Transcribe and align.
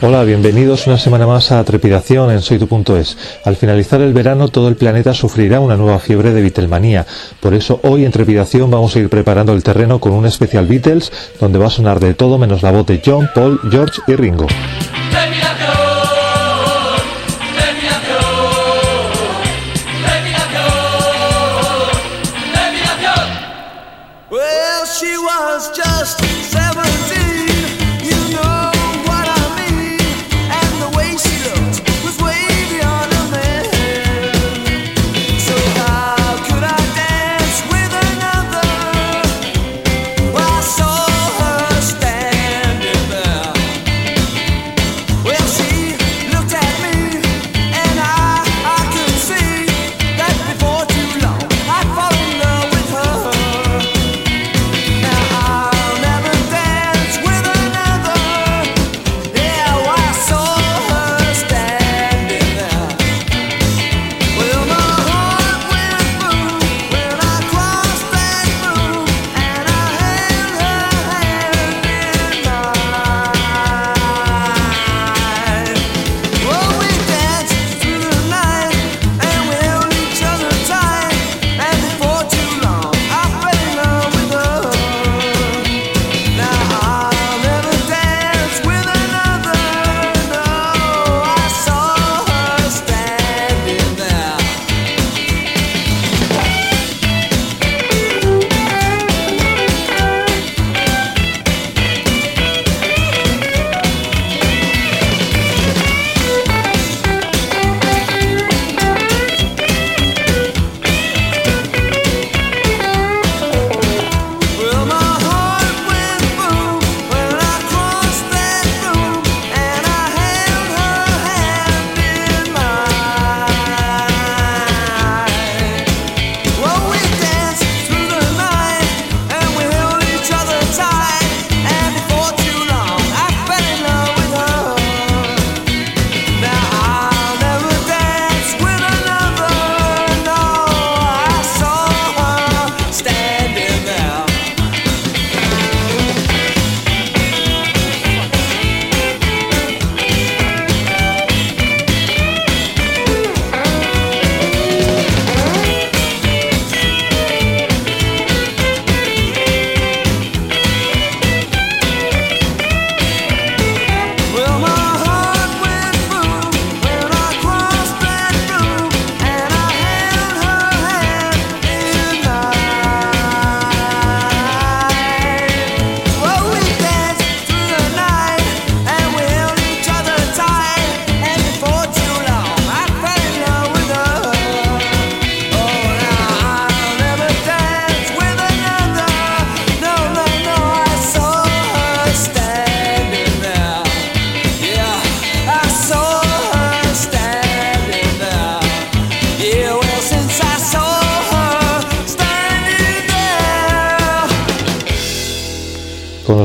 Hola, 0.00 0.22
bienvenidos 0.22 0.86
una 0.86 0.96
semana 0.96 1.26
más 1.26 1.50
a 1.50 1.62
Trepidación 1.64 2.30
en 2.30 2.40
soytu.es. 2.40 3.18
Al 3.44 3.56
finalizar 3.56 4.00
el 4.00 4.12
verano 4.12 4.46
todo 4.46 4.68
el 4.68 4.76
planeta 4.76 5.12
sufrirá 5.12 5.58
una 5.58 5.76
nueva 5.76 5.98
fiebre 5.98 6.32
de 6.32 6.40
Beatlemanía. 6.40 7.04
Por 7.40 7.52
eso 7.52 7.80
hoy 7.82 8.04
en 8.04 8.12
Trepidación 8.12 8.70
vamos 8.70 8.94
a 8.94 9.00
ir 9.00 9.08
preparando 9.08 9.52
el 9.52 9.64
terreno 9.64 9.98
con 9.98 10.12
un 10.12 10.24
especial 10.24 10.68
Beatles 10.68 11.10
donde 11.40 11.58
va 11.58 11.66
a 11.66 11.70
sonar 11.70 11.98
de 11.98 12.14
todo 12.14 12.38
menos 12.38 12.62
la 12.62 12.70
voz 12.70 12.86
de 12.86 13.02
John, 13.04 13.28
Paul, 13.34 13.58
George 13.70 14.00
y 14.06 14.14
Ringo. 14.14 14.46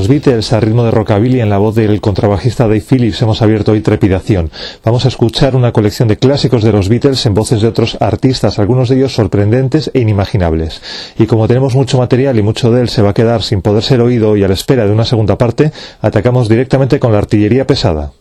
Los 0.04 0.10
Beatles 0.10 0.52
a 0.52 0.60
ritmo 0.60 0.84
de 0.84 0.92
rockabilly 0.92 1.40
en 1.40 1.50
la 1.50 1.60
voz 1.60 1.76
del 1.76 2.02
contrabajista 2.02 2.66
Dave 2.66 2.82
Phillips 2.82 3.22
hemos 3.22 3.42
abierto 3.42 3.72
hoy 3.72 3.80
Trepidación. 3.80 4.52
Vamos 4.84 5.06
a 5.06 5.08
escuchar 5.08 5.56
una 5.56 5.72
colección 5.72 6.10
de 6.10 6.18
clásicos 6.18 6.62
de 6.62 6.74
los 6.74 6.90
Beatles 6.90 7.26
en 7.26 7.34
voces 7.34 7.62
de 7.62 7.70
otros 7.70 7.96
artistas, 8.02 8.60
algunos 8.60 8.90
de 8.90 8.98
ellos 8.98 9.14
sorprendentes 9.14 9.92
e 9.94 10.02
inimaginables. 10.02 10.82
Y 11.18 11.26
como 11.26 11.48
tenemos 11.48 11.74
mucho 11.74 11.98
material 11.98 12.38
y 12.38 12.42
mucho 12.42 12.70
de 12.70 12.82
él 12.82 12.90
se 12.90 13.02
va 13.02 13.12
a 13.12 13.14
quedar 13.14 13.44
sin 13.44 13.62
poder 13.62 13.82
ser 13.82 14.02
oído 14.02 14.36
y 14.36 14.44
a 14.44 14.50
la 14.50 14.56
espera 14.56 14.86
de 14.86 14.92
una 14.92 15.06
segunda 15.06 15.38
parte, 15.38 15.72
atacamos 16.02 16.50
directamente 16.50 17.00
con 17.00 17.14
la 17.14 17.20
artillería 17.20 17.66
pesada. 17.66 18.12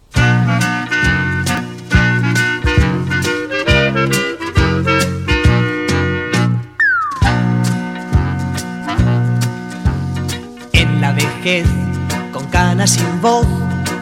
Con 12.32 12.46
canas 12.50 12.90
sin 12.90 13.20
voz, 13.20 13.46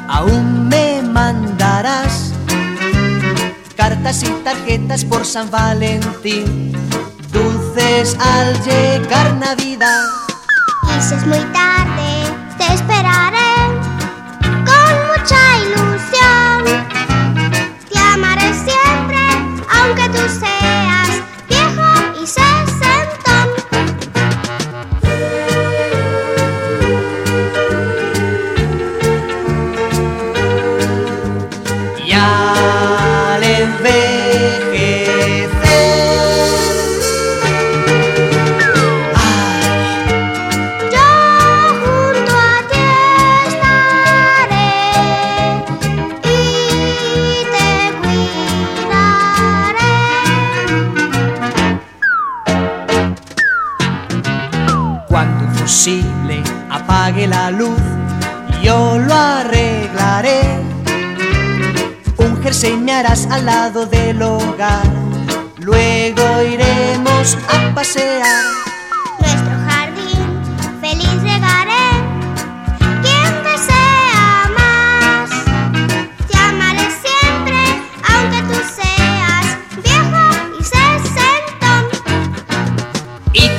aún 0.09 0.69
me 0.69 1.01
mandarás 1.01 2.35
cartas 3.77 4.23
y 4.23 4.29
tarjetas 4.45 5.07
por 5.07 5.25
San 5.25 5.51
Valentín, 5.51 6.73
dulces 7.33 8.15
al 8.21 8.63
llegar 8.63 9.35
Navidad. 9.37 10.05
Es 10.99 11.27
muy 11.27 11.41
tarde, 11.55 12.25
te 12.59 12.75
esperaré 12.75 13.50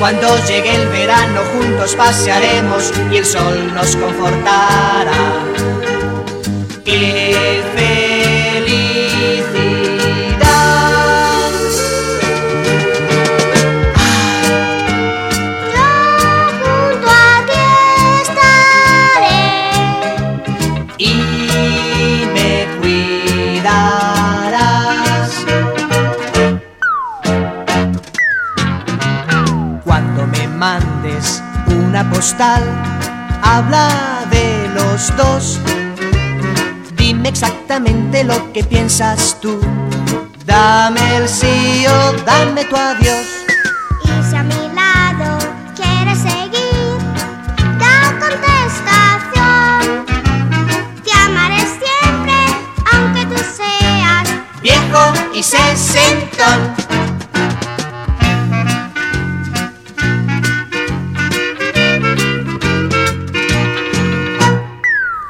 cuando 0.02 0.36
llegue 0.48 0.74
el 0.74 0.88
verano 0.88 1.42
juntos 1.54 1.94
pasearemos 1.94 2.92
y 3.12 3.18
el 3.18 3.26
sol 3.26 3.72
nos 3.76 3.96
confortará. 3.96 5.12
Postal, 32.14 32.64
habla 33.42 34.26
de 34.30 34.70
los 34.76 35.16
dos. 35.16 35.60
Dime 36.96 37.30
exactamente 37.30 38.24
lo 38.24 38.52
que 38.54 38.64
piensas 38.64 39.38
tú. 39.42 39.60
Dame 40.46 41.18
el 41.18 41.30
sí 41.30 41.86
o 41.88 42.14
dame 42.24 42.66
tu 42.66 42.76
adiós. 42.76 43.26
Y 44.04 44.30
si 44.30 44.36
a 44.36 44.44
mi 44.44 44.70
lado 44.74 45.38
quieres 45.76 46.20
seguir, 46.20 46.98
da 47.80 48.14
contestación. 48.20 50.06
Te 51.04 51.12
amaré 51.26 51.60
siempre, 51.60 52.36
aunque 52.94 53.26
tú 53.26 53.42
seas 53.58 54.28
Viejo 54.62 55.14
y 55.34 55.42
sesentón. 55.44 56.81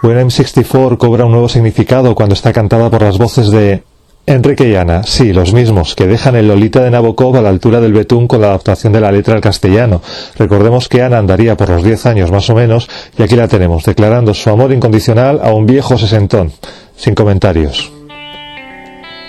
When 0.02 0.18
I'm 0.18 0.32
64 0.32 0.98
cobra 0.98 1.26
un 1.26 1.32
nuevo 1.32 1.48
significado 1.48 2.16
cuando 2.16 2.34
está 2.34 2.52
cantada 2.52 2.90
por 2.90 3.04
las 3.04 3.20
voces 3.20 3.52
de 3.52 3.84
Enrique 4.26 4.68
y 4.68 4.76
Ana, 4.76 5.04
sí, 5.04 5.32
los 5.32 5.54
mismos, 5.54 5.94
que 5.94 6.08
dejan 6.08 6.36
el 6.36 6.48
Lolita 6.48 6.82
de 6.82 6.90
Nabokov 6.90 7.38
a 7.38 7.42
la 7.42 7.50
altura 7.50 7.80
del 7.80 7.94
betún 7.94 8.28
con 8.28 8.42
la 8.42 8.48
adaptación 8.48 8.94
de 8.94 9.00
la 9.00 9.12
letra 9.12 9.36
al 9.36 9.42
castellano. 9.42 10.02
Recordemos 10.40 10.90
que 10.90 11.04
Ana 11.04 11.20
andaría 11.20 11.56
por 11.56 11.70
los 11.70 11.84
10 11.84 12.08
años 12.08 12.32
más 12.32 12.50
o 12.50 12.56
menos, 12.56 12.90
y 13.16 13.22
aquí 13.22 13.36
la 13.36 13.48
tenemos, 13.48 13.84
declarando 13.84 14.34
su 14.34 14.50
amor 14.50 14.74
incondicional 14.74 15.40
a 15.44 15.54
un 15.54 15.68
viejo 15.68 15.96
sesentón. 16.00 16.52
Sin 16.96 17.14
comentarios. 17.14 17.92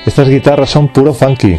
Estas 0.07 0.29
guitarras 0.29 0.71
son 0.71 0.89
puro 0.89 1.13
funky. 1.13 1.59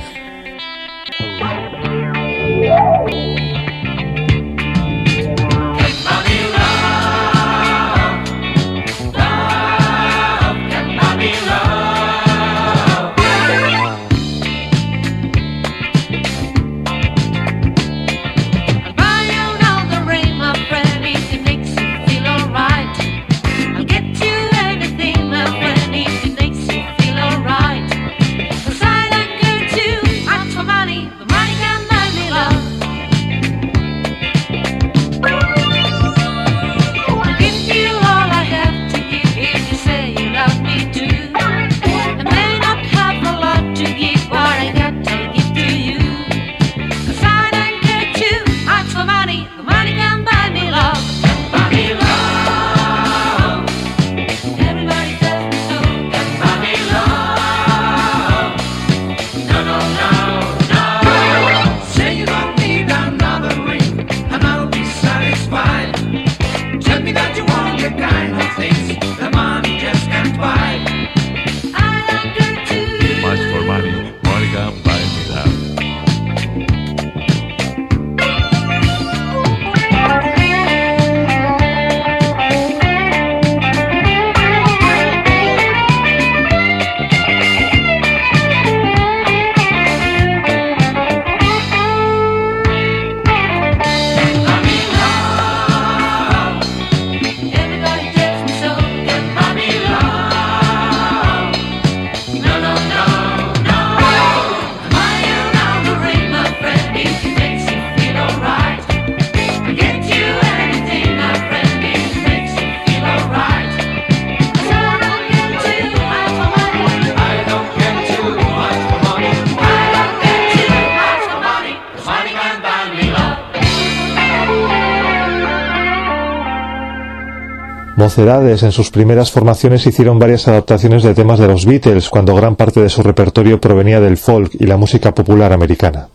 En 128.16 128.72
sus 128.72 128.92
primeras 128.92 129.32
formaciones 129.32 129.88
hicieron 129.88 130.20
varias 130.20 130.48
adaptaciones 130.48 131.02
de 131.02 131.16
temas 131.16 131.40
de 131.40 131.48
los 131.48 131.66
Beatles 131.66 132.10
cuando 132.10 132.36
gran 132.36 132.56
parte 132.56 132.80
de 132.80 132.90
su 132.90 133.02
repertorio 133.02 133.60
provenía 133.60 134.00
del 134.00 134.18
folk 134.18 134.52
y 134.60 134.68
la 134.68 134.78
música 134.78 135.16
popular 135.16 135.52
americana. 135.52 136.10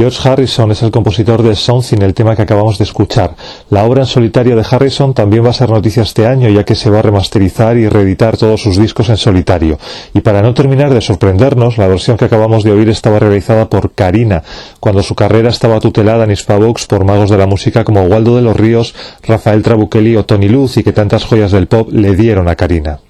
George 0.00 0.26
Harrison 0.26 0.70
es 0.70 0.82
el 0.82 0.90
compositor 0.90 1.42
de 1.42 1.54
Something, 1.54 2.00
el 2.00 2.14
tema 2.14 2.34
que 2.34 2.40
acabamos 2.40 2.78
de 2.78 2.84
escuchar. 2.84 3.36
La 3.68 3.84
obra 3.84 4.00
en 4.00 4.06
solitario 4.06 4.56
de 4.56 4.64
Harrison 4.64 5.12
también 5.12 5.44
va 5.44 5.50
a 5.50 5.52
ser 5.52 5.68
noticia 5.68 6.04
este 6.04 6.26
año, 6.26 6.48
ya 6.48 6.64
que 6.64 6.74
se 6.74 6.88
va 6.88 7.00
a 7.00 7.02
remasterizar 7.02 7.76
y 7.76 7.86
reeditar 7.86 8.38
todos 8.38 8.62
sus 8.62 8.78
discos 8.78 9.10
en 9.10 9.18
solitario. 9.18 9.78
Y 10.14 10.22
para 10.22 10.40
no 10.40 10.54
terminar 10.54 10.94
de 10.94 11.02
sorprendernos, 11.02 11.76
la 11.76 11.86
versión 11.86 12.16
que 12.16 12.24
acabamos 12.24 12.64
de 12.64 12.70
oír 12.70 12.88
estaba 12.88 13.18
realizada 13.18 13.68
por 13.68 13.92
Karina, 13.92 14.42
cuando 14.80 15.02
su 15.02 15.14
carrera 15.14 15.50
estaba 15.50 15.80
tutelada 15.80 16.24
en 16.24 16.30
Hispavox 16.30 16.86
por 16.86 17.04
magos 17.04 17.28
de 17.28 17.36
la 17.36 17.46
música 17.46 17.84
como 17.84 18.04
Waldo 18.04 18.36
de 18.36 18.42
los 18.42 18.56
Ríos, 18.56 18.94
Rafael 19.22 19.62
Trabuchelli 19.62 20.16
o 20.16 20.24
Tony 20.24 20.48
Luz 20.48 20.78
y 20.78 20.82
que 20.82 20.92
tantas 20.92 21.26
joyas 21.26 21.52
del 21.52 21.66
pop 21.66 21.90
le 21.92 22.16
dieron 22.16 22.48
a 22.48 22.56
Karina. 22.56 23.00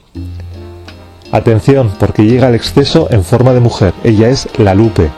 Atención, 1.30 1.92
porque 2.00 2.24
llega 2.24 2.48
al 2.48 2.56
exceso 2.56 3.06
en 3.12 3.22
forma 3.22 3.52
de 3.52 3.60
mujer. 3.60 3.94
Ella 4.02 4.28
es 4.28 4.48
la 4.58 4.74
Lupe. 4.74 5.08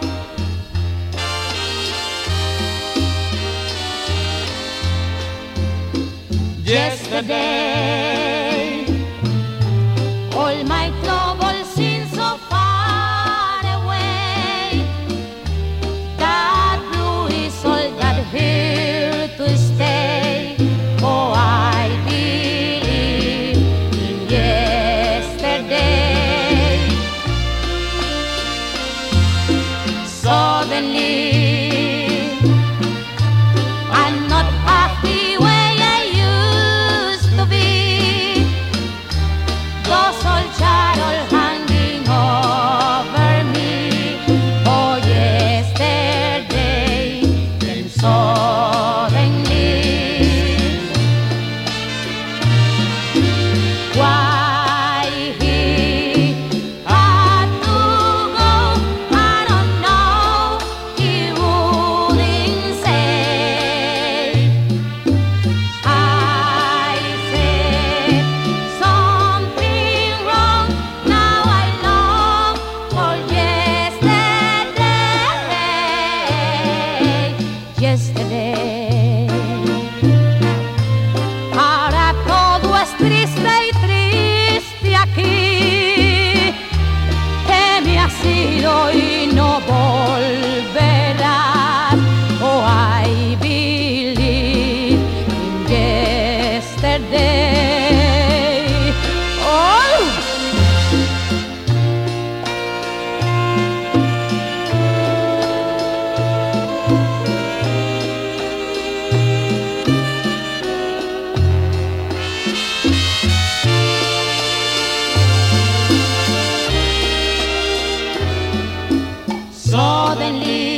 ali. 120.40 120.71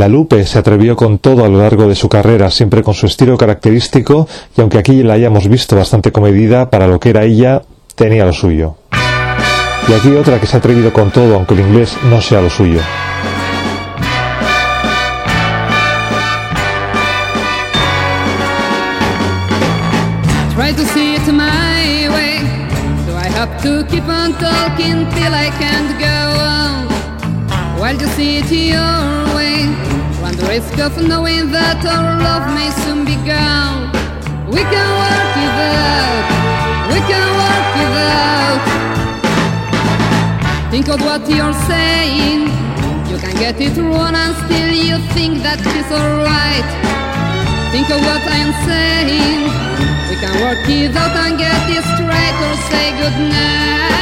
La 0.00 0.08
Lupe 0.08 0.46
se 0.46 0.58
atrevió 0.58 0.96
con 0.96 1.18
todo 1.18 1.44
a 1.44 1.48
lo 1.50 1.58
largo 1.58 1.86
de 1.86 1.94
su 1.94 2.08
carrera, 2.08 2.50
siempre 2.50 2.82
con 2.82 2.94
su 2.94 3.04
estilo 3.04 3.36
característico, 3.36 4.26
y 4.56 4.60
aunque 4.62 4.78
aquí 4.78 5.02
la 5.02 5.12
hayamos 5.12 5.46
visto 5.46 5.76
bastante 5.76 6.10
comedida, 6.10 6.70
para 6.70 6.86
lo 6.86 6.98
que 6.98 7.10
era 7.10 7.24
ella, 7.24 7.60
tenía 7.96 8.24
lo 8.24 8.32
suyo. 8.32 8.76
Y 9.86 9.92
aquí 9.92 10.08
otra 10.12 10.40
que 10.40 10.46
se 10.46 10.56
ha 10.56 10.60
atrevido 10.60 10.90
con 10.90 11.10
todo, 11.10 11.34
aunque 11.34 11.52
el 11.52 11.60
inglés 11.60 11.98
no 12.08 12.22
sea 12.22 12.40
lo 12.40 12.48
suyo. 12.48 12.80
Risk 30.50 30.78
of 30.80 30.96
knowing 31.06 31.52
that 31.52 31.78
our 31.86 32.18
love 32.26 32.44
may 32.58 32.70
soon 32.82 33.04
be 33.06 33.14
gone. 33.22 33.86
We 34.50 34.62
can 34.66 34.88
work 34.98 35.34
it 35.46 35.54
out. 35.62 36.26
We 36.90 36.98
can 37.06 37.26
work 37.42 37.74
it 37.84 37.94
out. 38.18 38.62
Think 40.72 40.88
of 40.88 40.98
what 41.06 41.22
you're 41.30 41.58
saying. 41.70 42.50
You 43.10 43.16
can 43.22 43.34
get 43.38 43.60
it 43.60 43.76
wrong 43.78 44.16
and 44.22 44.34
still 44.42 44.72
you 44.74 44.98
think 45.14 45.38
that 45.46 45.62
it's 45.62 45.92
alright. 45.94 46.68
Think 47.70 47.86
of 47.94 48.00
what 48.02 48.22
I'm 48.26 48.52
saying. 48.66 49.46
We 50.10 50.14
can 50.18 50.34
work 50.42 50.66
it 50.66 50.96
out 50.98 51.14
and 51.14 51.38
get 51.38 51.62
it 51.78 51.84
straight 51.94 52.38
or 52.46 52.54
say 52.66 52.90
goodnight. 52.98 53.99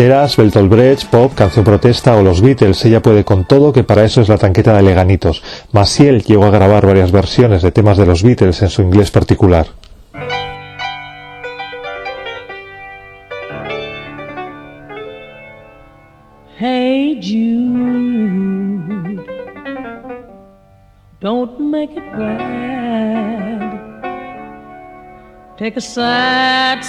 Rancheras, 0.00 0.36
Brecht, 0.70 1.10
pop, 1.10 1.34
canción 1.34 1.62
protesta 1.62 2.16
o 2.16 2.22
los 2.22 2.40
Beatles, 2.40 2.82
ella 2.86 3.02
puede 3.02 3.22
con 3.22 3.44
todo 3.44 3.70
que 3.70 3.84
para 3.84 4.02
eso 4.02 4.22
es 4.22 4.30
la 4.30 4.38
tanqueta 4.38 4.74
de 4.74 4.80
Leganitos. 4.80 5.42
Maciel 5.72 6.22
llegó 6.22 6.46
a 6.46 6.50
grabar 6.50 6.86
varias 6.86 7.12
versiones 7.12 7.60
de 7.60 7.70
temas 7.70 7.98
de 7.98 8.06
los 8.06 8.22
Beatles 8.22 8.62
en 8.62 8.70
su 8.70 8.80
inglés 8.80 9.10
particular. 9.10 9.66
Hey. 16.58 17.20
Take 25.58 25.76
a 25.76 26.80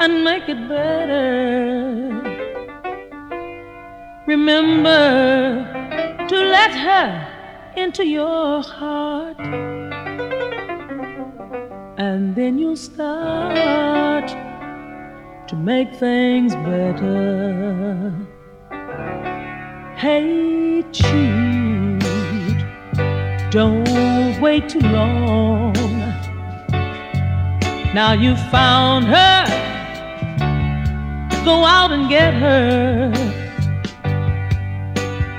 and 0.00 0.24
make 0.24 0.48
it 0.48 0.66
better. 0.66 2.22
Remember 4.26 5.66
to 6.26 6.36
let 6.36 6.72
her 6.72 7.28
into 7.76 8.06
your 8.06 8.62
heart, 8.62 9.38
and 11.98 12.34
then 12.34 12.58
you'll 12.58 12.76
start 12.76 14.28
to 15.48 15.54
make 15.56 15.94
things 15.96 16.54
better. 16.54 18.14
Hey, 19.96 20.82
Jude, 20.92 22.00
don't 23.50 24.40
wait 24.40 24.70
too 24.70 24.80
long. 24.80 25.74
Now 27.92 28.12
you 28.12 28.34
found 28.50 29.04
her, 29.06 29.44
go 31.44 31.64
out 31.64 31.90
and 31.92 32.08
get 32.08 32.34
her. 32.34 33.10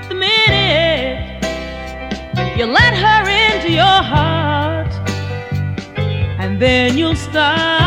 The 0.08 0.14
minute 0.14 1.44
you 2.58 2.66
let 2.66 2.94
her 2.94 3.22
into 3.28 3.70
your 3.70 4.02
heart, 4.12 4.92
and 6.40 6.60
then 6.60 6.98
you'll 6.98 7.14
start 7.14 7.81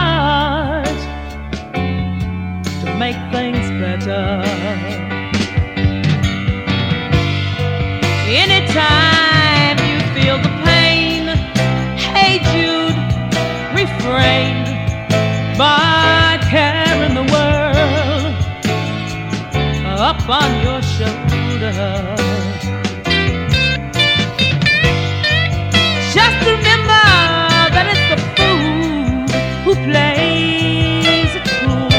on 20.27 20.61
your 20.63 20.81
shoulder. 20.81 21.71
Just 26.13 26.37
remember 26.45 27.05
that 27.75 27.85
it's 27.93 28.05
the 28.09 28.17
fool 28.35 29.27
who 29.63 29.73
plays 29.85 31.31
it 31.35 31.45
cool 31.59 31.89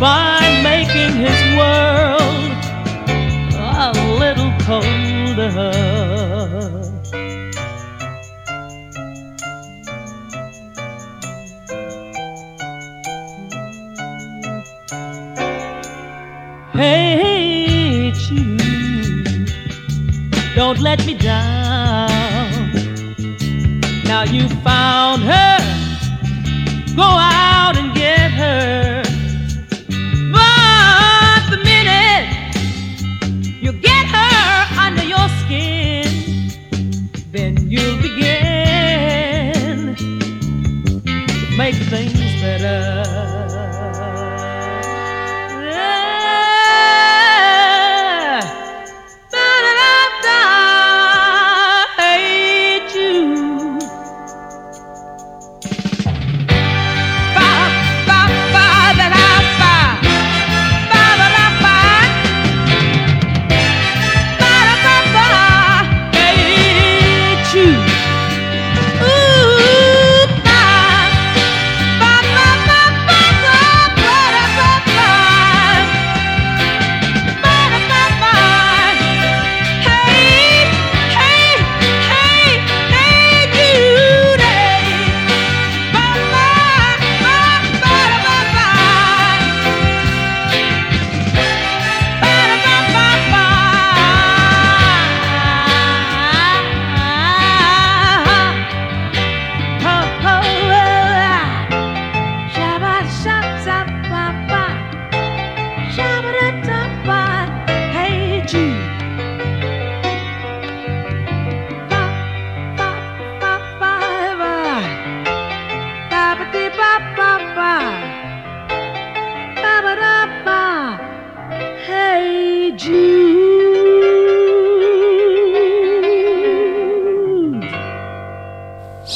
by 0.00 0.40
making 0.62 1.12
his 1.24 1.40
world 1.58 2.52
a 3.54 3.92
little 4.18 4.52
colder. 4.64 5.87
Hey, 16.78 18.12
Jude, 18.12 19.50
don't 20.54 20.78
let 20.78 21.04
me 21.04 21.14
down. 21.14 22.08
Now 24.04 24.22
you 24.22 24.48
found 24.62 25.24
her, 25.24 25.58
go 26.94 27.02
out 27.02 27.27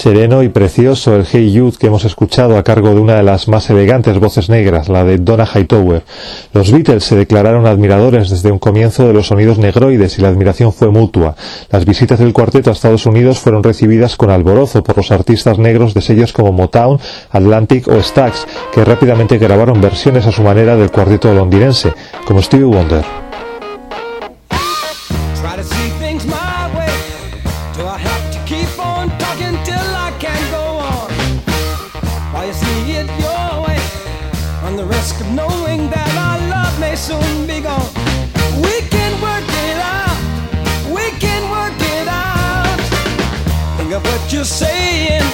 Sereno 0.03 0.43
y 0.43 0.49
precioso 0.49 1.15
el 1.15 1.25
Hey 1.25 1.53
Youth 1.53 1.77
que 1.77 1.87
hemos 1.87 2.05
escuchado 2.05 2.59
a 2.59 2.65
cargo 2.65 2.93
de 2.93 2.99
una 2.99 3.15
de 3.15 3.23
las 3.23 3.47
más 3.47 3.71
elegantes 3.71 4.19
voces 4.19 4.49
negras, 4.49 4.89
la 4.89 5.05
de 5.05 5.19
Donna 5.19 5.47
Hightower. 5.47 6.03
Los 6.53 6.73
Beatles 6.73 7.05
se 7.05 7.15
declararon 7.15 7.67
admiradores 7.67 8.29
desde 8.29 8.51
un 8.51 8.59
comienzo 8.59 9.07
de 9.07 9.13
los 9.13 9.29
sonidos 9.29 9.59
negroides 9.59 10.19
y 10.19 10.23
la 10.23 10.27
admiración 10.27 10.73
fue 10.73 10.89
mutua. 10.89 11.37
Las 11.71 11.85
visitas 11.85 12.19
del 12.19 12.33
cuarteto 12.33 12.71
a 12.71 12.73
Estados 12.73 13.07
Unidos 13.07 13.39
fueron 13.39 13.63
recibidas 13.63 14.17
con 14.17 14.31
alborozo 14.31 14.83
por 14.83 14.97
los 14.97 15.13
artistas 15.13 15.59
negros 15.59 15.95
de 15.95 16.01
sellos 16.01 16.33
como 16.33 16.51
Motown, 16.51 16.99
Atlantic 17.31 17.87
o 17.87 18.03
Stax, 18.03 18.49
que 18.75 18.85
rápidamente 18.85 19.39
grabaron 19.39 19.81
versiones 19.81 20.27
a 20.27 20.33
su 20.33 20.43
manera 20.43 20.77
del 20.77 20.91
cuarteto 20.91 21.33
londinense, 21.33 21.93
como 22.27 22.43
Stevie 22.43 22.65
Wonder. 22.65 23.05
I 29.35 30.11
can't 30.19 30.51
go 30.51 30.61
on? 30.61 31.09
You 32.47 32.53
see 32.53 32.93
it 33.01 33.09
your 33.19 33.65
way, 33.65 33.81
on 34.63 34.77
the 34.77 34.85
risk 34.85 35.21
of 35.21 35.29
knowing 35.33 35.89
that 35.89 36.13
our 36.21 36.39
love 36.53 36.79
may 36.79 36.95
soon 36.95 37.47
be 37.47 37.63
gone. 37.63 37.89
We 38.61 38.85
can 38.93 39.13
work 39.25 39.49
it 39.65 39.79
out. 39.81 40.21
We 40.93 41.09
can 41.17 41.49
work 41.49 41.73
it 41.81 42.09
out. 42.09 42.77
Think 43.79 43.93
of 43.95 44.05
what 44.05 44.21
you're 44.31 44.45
saying. 44.45 45.25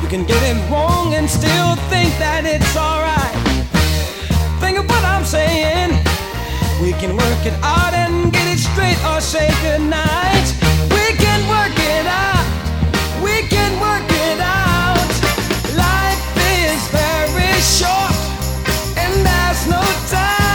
You 0.00 0.08
can 0.08 0.24
get 0.24 0.40
it 0.48 0.56
wrong 0.70 1.12
and 1.12 1.28
still 1.28 1.76
think 1.92 2.16
that 2.16 2.46
it's 2.46 2.74
alright. 2.78 3.36
Think 4.58 4.78
of 4.78 4.86
what 4.88 5.04
I'm 5.04 5.26
saying. 5.26 5.90
We 6.80 6.92
can 6.96 7.12
work 7.14 7.44
it 7.44 7.56
out 7.60 7.92
and 7.92 8.32
get 8.32 8.46
it 8.48 8.58
straight 8.58 8.96
or 9.04 9.20
say 9.20 9.52
goodnight. 9.60 10.46
We 10.96 11.12
can 11.20 11.40
work 11.50 11.76
it 11.76 12.06
out. 12.06 12.37
No 19.68 19.82
time 20.10 20.47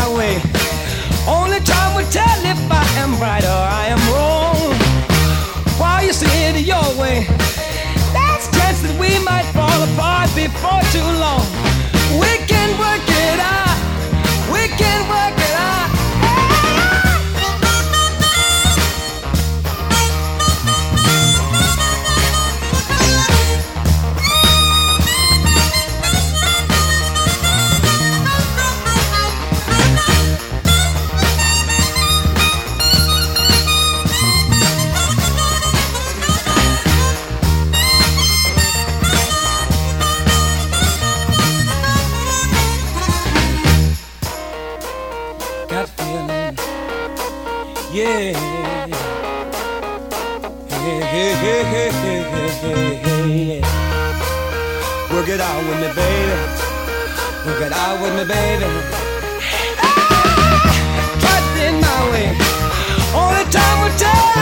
my 0.00 0.16
way. 0.16 0.34
Only 1.26 1.60
time 1.60 1.94
will 1.96 2.10
tell 2.10 2.40
if 2.52 2.60
I 2.70 2.86
am 3.02 3.12
right 3.20 3.44
or 3.44 3.62
I 3.82 3.84
am 3.94 4.02
wrong. 4.12 4.56
While 5.80 6.02
you 6.06 6.12
see 6.12 6.36
it 6.48 6.56
your 6.72 6.88
way, 7.00 7.26
there's 8.14 8.44
a 8.48 8.52
chance 8.56 8.80
that 8.84 8.94
we 9.02 9.12
might 9.30 9.46
fall 9.56 9.80
apart 9.88 10.28
before 10.34 10.82
too 10.94 11.10
long. 11.24 11.44
We 12.22 12.32
can 12.52 12.68
work 12.84 13.04
it 13.26 13.38
out. 13.58 13.78
We 14.54 14.62
can 14.80 15.00
work 15.14 15.39
Work 55.30 55.40
out 55.42 55.62
with 55.62 55.78
me, 55.78 55.86
baby. 55.94 56.32
It 57.64 57.72
out 57.72 58.02
with 58.02 58.14
me, 58.16 58.24
baby. 58.24 58.66
Ah, 59.78 60.66
Try 61.20 61.38
it 61.38 61.68
in 61.68 61.80
my 61.80 62.10
way. 62.10 62.28
Only 63.14 63.44
time 63.52 63.76
will 63.80 63.96
tell 63.96 64.39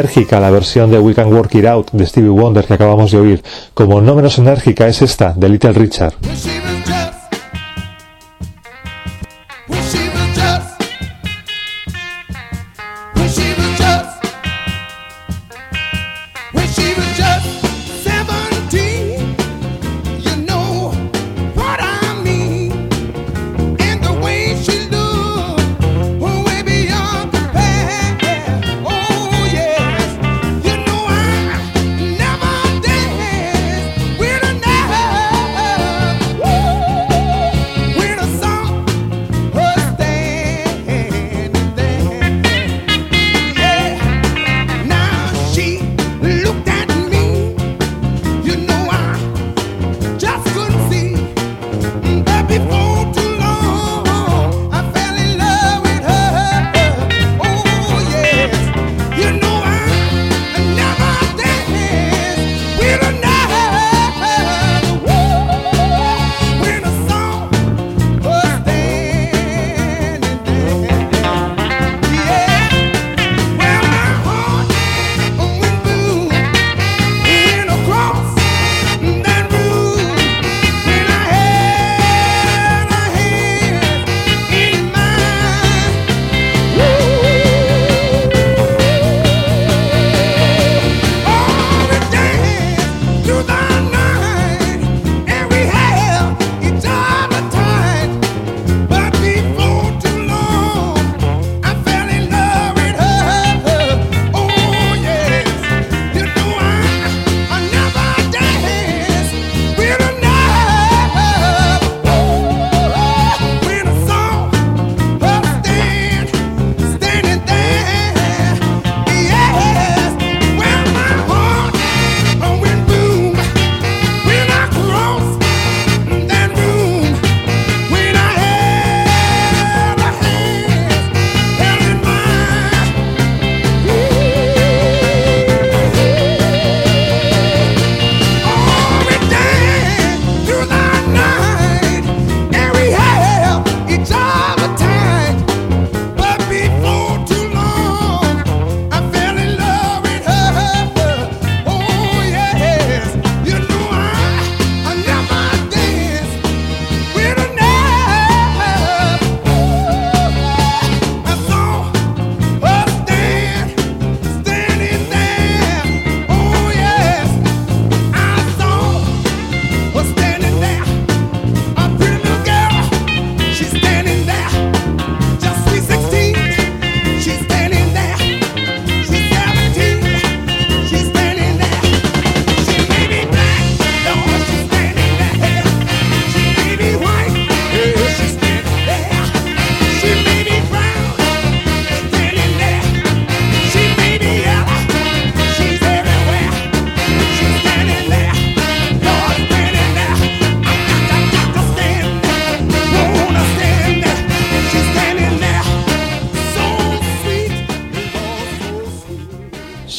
Enérgica 0.00 0.40
la 0.40 0.48
versión 0.48 0.90
de 0.90 0.98
We 0.98 1.14
Can 1.14 1.30
Work 1.30 1.56
It 1.56 1.66
Out 1.66 1.90
de 1.92 2.06
Stevie 2.06 2.30
Wonder 2.30 2.64
que 2.64 2.72
acabamos 2.72 3.10
de 3.10 3.18
oír, 3.18 3.42
como 3.74 4.00
no 4.00 4.14
menos 4.14 4.38
enérgica 4.38 4.88
es 4.88 5.02
esta 5.02 5.34
de 5.34 5.46
Little 5.50 5.74
Richard. 5.74 6.14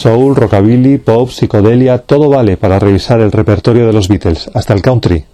Soul, 0.02 0.34
rockabilly, 0.34 0.98
pop, 0.98 1.30
psicodelia, 1.30 2.00
todo 2.00 2.28
vale 2.28 2.58
para 2.58 2.80
revisar 2.80 3.22
el 3.22 3.32
repertorio 3.32 3.86
de 3.86 3.94
los 3.94 4.08
Beatles, 4.08 4.50
hasta 4.52 4.74
el 4.74 4.82
country. 4.82 5.26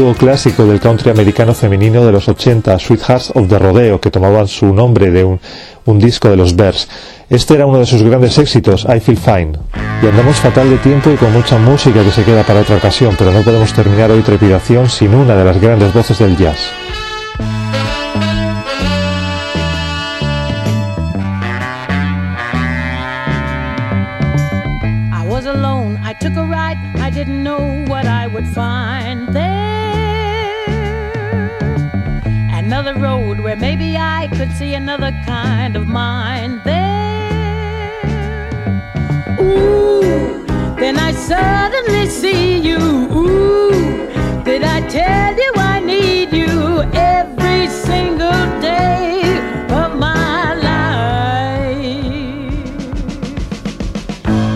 Dúo 0.00 0.14
clásico 0.14 0.64
del 0.64 0.80
country 0.80 1.10
americano 1.10 1.52
femenino 1.52 2.06
de 2.06 2.12
los 2.12 2.26
80, 2.26 2.78
Sweethearts 2.78 3.32
of 3.34 3.48
the 3.48 3.58
Rodeo, 3.58 4.00
que 4.00 4.10
tomaban 4.10 4.48
su 4.48 4.72
nombre 4.72 5.10
de 5.10 5.24
un, 5.24 5.98
disco 5.98 6.30
de 6.30 6.38
los 6.38 6.56
Bears. 6.56 6.88
Este 7.28 7.54
era 7.54 7.66
uno 7.66 7.80
de 7.80 7.84
sus 7.84 8.02
grandes 8.02 8.38
éxitos, 8.38 8.86
I 8.88 8.98
Feel 9.00 9.18
Fine. 9.18 9.52
Y 10.02 10.06
andamos 10.06 10.36
fatal 10.36 10.70
de 10.70 10.78
tiempo 10.78 11.10
y 11.10 11.16
con 11.16 11.30
mucha 11.34 11.58
música 11.58 12.02
que 12.02 12.12
se 12.12 12.24
queda 12.24 12.44
para 12.44 12.60
otra 12.60 12.76
ocasión, 12.76 13.14
pero 13.18 13.30
no 13.30 13.42
podemos 13.42 13.74
terminar 13.74 14.10
hoy 14.10 14.22
Trepidación 14.22 14.88
sin 14.88 15.14
una 15.14 15.36
de 15.36 15.44
las 15.44 15.60
grandes 15.60 15.92
voces 15.92 16.18
del 16.18 16.34
jazz. 16.34 16.70
Another 32.80 32.98
road 32.98 33.40
where 33.40 33.56
maybe 33.56 33.98
I 33.98 34.26
could 34.32 34.50
see 34.52 34.72
another 34.72 35.12
kind 35.26 35.76
of 35.76 35.86
mind 35.86 36.62
there. 36.64 38.00
Ooh, 39.38 40.46
then 40.78 40.98
I 40.98 41.12
suddenly 41.12 42.06
see 42.06 42.58
you. 42.58 42.78
Ooh, 42.78 44.08
did 44.44 44.64
I 44.64 44.80
tell 44.88 45.36
you 45.36 45.52
I 45.56 45.80
need 45.80 46.32
you 46.32 46.80
every 46.94 47.68
single 47.68 48.46
day 48.62 49.24
of 49.68 49.94
my 49.98 50.54
life? 50.54 51.84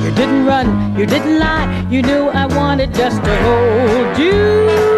You 0.03 0.15
didn't 0.15 0.47
run, 0.47 0.99
you 0.99 1.05
didn't 1.05 1.39
lie, 1.39 1.87
you 1.91 2.01
knew 2.01 2.29
I 2.29 2.47
wanted 2.47 2.95
just 2.95 3.23
to 3.23 3.37
hold 3.43 4.19
you. 4.19 4.94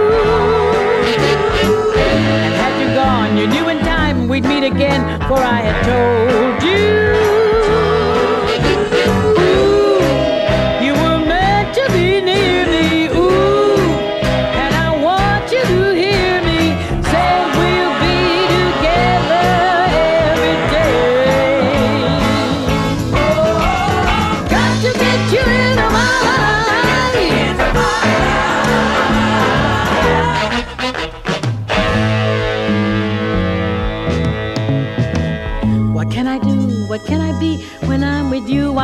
We'd 4.36 4.44
meet 4.48 4.64
again, 4.64 5.18
for 5.20 5.38
I 5.38 5.62
had 5.62 5.82
told 5.86 6.62
you. 6.62 7.45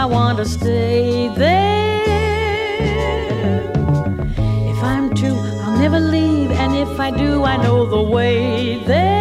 I 0.02 0.04
want 0.04 0.38
to 0.38 0.44
stay 0.44 1.28
there. 1.28 2.02
If 4.72 4.82
I'm 4.82 5.14
true, 5.14 5.38
I'll 5.62 5.78
never 5.78 6.00
leave, 6.00 6.50
and 6.50 6.74
if 6.74 6.98
I 6.98 7.12
do, 7.12 7.44
I 7.44 7.56
know 7.56 7.86
the 7.86 8.02
way 8.02 8.82
there. 8.84 9.11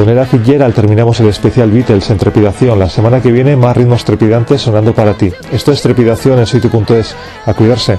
Con 0.00 0.08
Ella 0.08 0.24
Fitzgerald 0.24 0.74
terminamos 0.74 1.20
el 1.20 1.28
especial 1.28 1.70
Beatles 1.70 2.08
en 2.08 2.16
Trepidación. 2.16 2.78
La 2.78 2.88
semana 2.88 3.20
que 3.20 3.30
viene 3.30 3.54
más 3.54 3.76
ritmos 3.76 4.02
trepidantes 4.02 4.62
sonando 4.62 4.94
para 4.94 5.12
ti. 5.12 5.30
Esto 5.52 5.72
es 5.72 5.82
Trepidación 5.82 6.38
en 6.38 6.46
soytu.es. 6.46 7.14
A 7.44 7.52
cuidarse. 7.52 7.98